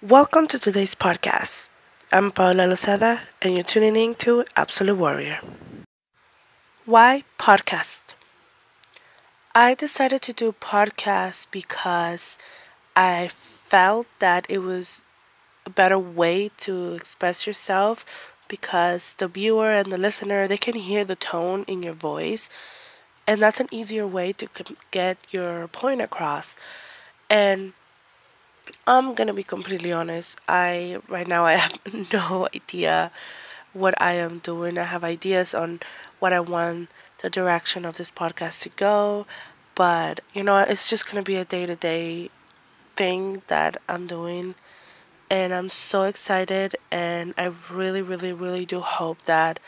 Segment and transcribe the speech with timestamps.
[0.00, 1.70] Welcome to today's podcast.
[2.12, 5.40] I'm Paula Lozada, and you're tuning in to Absolute Warrior.
[6.86, 8.14] Why podcast?
[9.56, 12.38] I decided to do podcast because
[12.94, 15.02] I felt that it was
[15.66, 18.06] a better way to express yourself
[18.46, 22.48] because the viewer and the listener they can hear the tone in your voice
[23.26, 24.48] and that's an easier way to
[24.92, 26.54] get your point across
[27.28, 27.72] and
[28.86, 30.38] I'm gonna be completely honest.
[30.48, 31.78] I right now I have
[32.12, 33.10] no idea
[33.72, 34.78] what I am doing.
[34.78, 35.80] I have ideas on
[36.18, 36.90] what I want
[37.22, 39.26] the direction of this podcast to go,
[39.74, 42.30] but you know, it's just gonna be a day to day
[42.96, 44.54] thing that I'm doing,
[45.30, 46.76] and I'm so excited.
[46.90, 49.60] And I really, really, really do hope that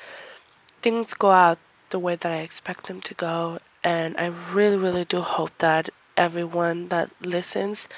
[0.82, 1.58] things go out
[1.90, 3.58] the way that I expect them to go.
[3.82, 7.88] And I really, really do hope that everyone that listens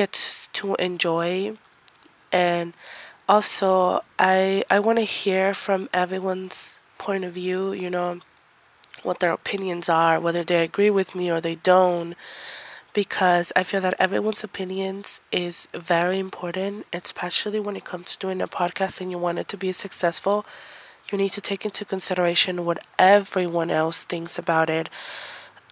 [0.00, 1.56] get to enjoy
[2.30, 2.72] and
[3.28, 8.20] also I I want to hear from everyone's point of view, you know,
[9.02, 12.14] what their opinions are, whether they agree with me or they don't
[12.92, 18.40] because I feel that everyone's opinions is very important, especially when it comes to doing
[18.40, 20.44] a podcast and you want it to be successful.
[21.10, 24.88] You need to take into consideration what everyone else thinks about it.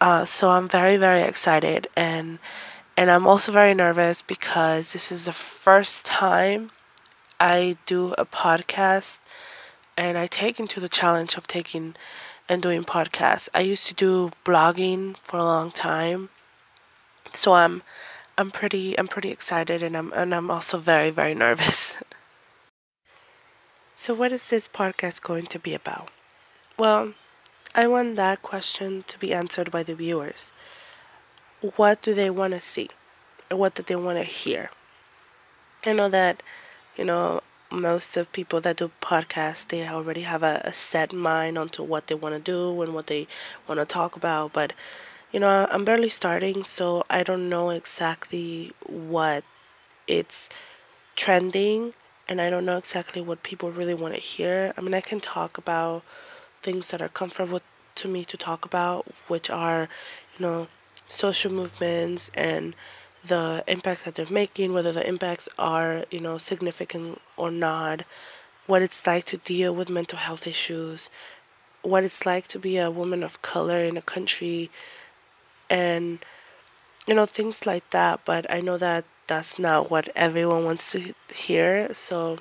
[0.00, 2.39] Uh, so I'm very, very excited and
[2.97, 6.70] and I'm also very nervous because this is the first time
[7.38, 9.19] I do a podcast
[9.97, 11.94] and I take into the challenge of taking
[12.48, 13.48] and doing podcasts.
[13.53, 16.30] I used to do blogging for a long time.
[17.33, 17.83] So I'm
[18.38, 21.97] I'm pretty I'm pretty excited and I'm and I'm also very very nervous.
[23.94, 26.10] so what is this podcast going to be about?
[26.78, 27.12] Well,
[27.75, 30.50] I want that question to be answered by the viewers
[31.77, 32.91] what do they want to see?
[33.51, 34.71] What do they want to hear?
[35.85, 36.43] I know that,
[36.97, 37.41] you know,
[37.71, 42.07] most of people that do podcasts, they already have a, a set mind onto what
[42.07, 43.27] they want to do and what they
[43.66, 44.53] want to talk about.
[44.53, 44.72] But,
[45.33, 49.45] you know, I'm barely starting, so I don't know exactly what
[50.06, 50.49] it's
[51.16, 51.95] trending
[52.28, 54.72] and I don't know exactly what people really want to hear.
[54.77, 56.03] I mean, I can talk about
[56.62, 57.61] things that are comfortable
[57.97, 59.89] to me to talk about, which are,
[60.39, 60.69] you know,
[61.09, 62.75] social movements and
[63.25, 68.03] the impacts that they're making, whether the impacts are, you know, significant or not,
[68.67, 71.11] what it's like to deal with mental health issues,
[71.83, 74.71] what it's like to be a woman of color in a country,
[75.69, 76.25] and,
[77.06, 78.21] you know, things like that.
[78.25, 82.39] But I know that that's not what everyone wants to hear, so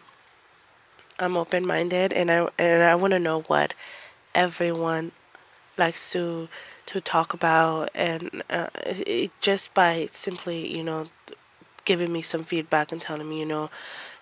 [1.18, 3.74] I'm open minded and I and I want to know what
[4.34, 5.14] everyone
[5.78, 6.50] likes to
[6.88, 11.08] to talk about, and uh, it, just by simply, you know,
[11.86, 13.70] giving me some feedback and telling me, you know,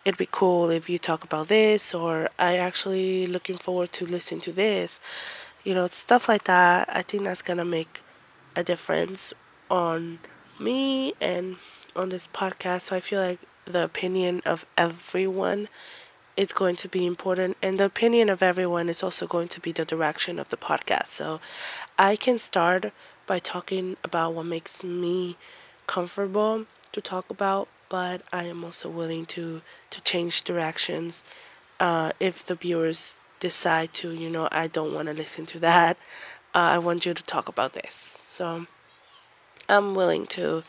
[0.05, 4.41] it'd be cool if you talk about this, or I actually looking forward to listening
[4.41, 4.99] to this,
[5.63, 6.89] you know, stuff like that.
[6.93, 8.01] I think that's gonna make
[8.55, 9.33] a difference
[9.69, 10.19] on
[10.59, 11.57] me and
[11.95, 12.83] on this podcast.
[12.83, 15.69] So I feel like the opinion of everyone
[16.35, 19.71] is going to be important, and the opinion of everyone is also going to be
[19.71, 21.07] the direction of the podcast.
[21.07, 21.39] So
[21.97, 22.91] I can start
[23.27, 25.37] by talking about what makes me
[25.87, 29.61] comfortable to talk about, but I am also willing to
[29.91, 31.23] to change directions
[31.79, 35.97] uh, if the viewers decide to, you know, I don't want to listen to that.
[36.55, 38.17] Uh, I want you to talk about this.
[38.25, 38.65] So
[39.67, 40.63] I'm willing to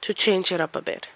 [0.00, 1.08] to change it up a bit.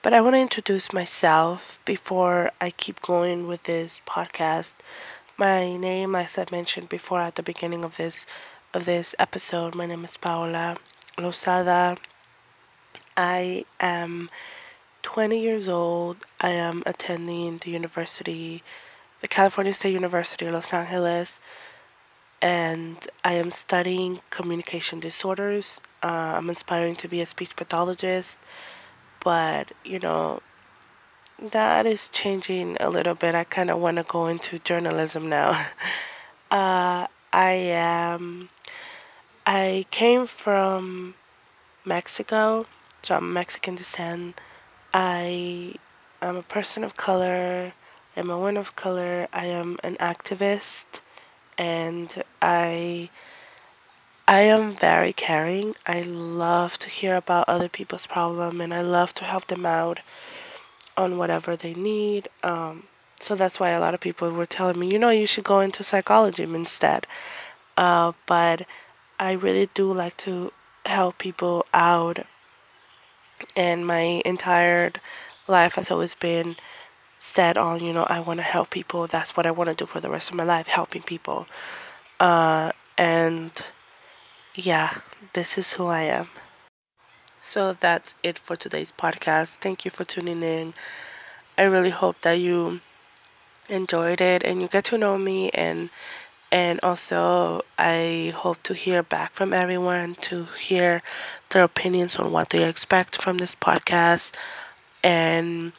[0.00, 4.74] But I want to introduce myself before I keep going with this podcast.
[5.36, 8.24] My name, as I mentioned before at the beginning of this
[8.72, 10.76] of this episode, my name is Paola
[11.16, 11.98] Lozada.
[13.16, 14.30] I am
[15.02, 16.18] 20 years old.
[16.40, 18.62] I am attending the university,
[19.20, 21.40] the California State University of Los Angeles,
[22.40, 25.80] and I am studying communication disorders.
[26.04, 28.38] Uh, I'm aspiring to be a speech pathologist,
[29.22, 30.40] but you know,
[31.40, 33.34] that is changing a little bit.
[33.34, 35.50] I kind of want to go into journalism now.
[36.50, 38.48] uh, I am.
[39.46, 41.14] I came from
[41.84, 42.66] Mexico,
[43.02, 44.40] so I'm Mexican descent.
[44.92, 45.74] I
[46.20, 47.72] am a person of color.
[48.16, 49.28] I'm a woman of color.
[49.32, 50.86] I am an activist,
[51.56, 53.10] and I.
[54.28, 55.74] I am very caring.
[55.84, 59.98] I love to hear about other people's problem and I love to help them out
[60.96, 62.28] on whatever they need.
[62.42, 62.84] Um,
[63.20, 65.60] so that's why a lot of people were telling me, you know, you should go
[65.60, 67.06] into psychology instead.
[67.76, 68.66] Uh, but
[69.20, 70.52] I really do like to
[70.86, 72.26] help people out
[73.56, 74.92] And my entire
[75.46, 76.56] life has always been
[77.18, 79.06] set on, you know, I want to help people.
[79.06, 81.46] That's what I want to do for the rest of my life, helping people.
[82.20, 83.52] Uh, and
[84.58, 84.98] yeah,
[85.34, 86.28] this is who I am.
[87.40, 89.58] So that's it for today's podcast.
[89.58, 90.74] Thank you for tuning in.
[91.56, 92.80] I really hope that you
[93.68, 95.90] enjoyed it and you get to know me and
[96.50, 101.02] and also I hope to hear back from everyone to hear
[101.50, 104.32] their opinions on what they expect from this podcast
[105.04, 105.72] and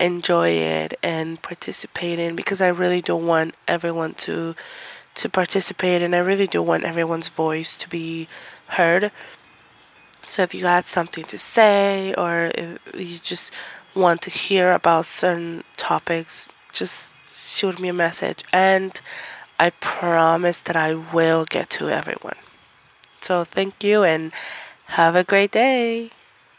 [0.00, 4.54] enjoy it and participate in because I really don't want everyone to
[5.14, 8.28] to participate and I really do want everyone's voice to be
[8.68, 9.10] heard.
[10.24, 13.52] So if you had something to say or if you just
[13.94, 19.00] want to hear about certain topics, just shoot me a message and
[19.58, 22.36] I promise that I will get to everyone.
[23.20, 24.32] So thank you and
[24.86, 26.10] have a great day.